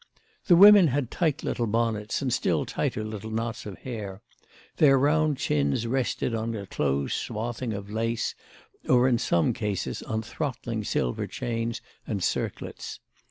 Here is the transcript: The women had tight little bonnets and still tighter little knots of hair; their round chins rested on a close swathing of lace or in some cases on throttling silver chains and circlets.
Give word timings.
The 0.47 0.55
women 0.55 0.87
had 0.87 1.11
tight 1.11 1.43
little 1.43 1.67
bonnets 1.67 2.23
and 2.23 2.33
still 2.33 2.65
tighter 2.65 3.03
little 3.03 3.29
knots 3.29 3.67
of 3.67 3.77
hair; 3.77 4.23
their 4.77 4.97
round 4.97 5.37
chins 5.37 5.85
rested 5.85 6.33
on 6.33 6.55
a 6.55 6.65
close 6.65 7.13
swathing 7.13 7.71
of 7.71 7.87
lace 7.91 8.33
or 8.89 9.07
in 9.07 9.19
some 9.19 9.53
cases 9.53 10.01
on 10.01 10.23
throttling 10.23 10.83
silver 10.83 11.27
chains 11.27 11.81
and 12.07 12.23
circlets. 12.23 12.99